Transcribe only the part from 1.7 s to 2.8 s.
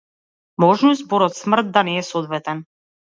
да не е соодветен.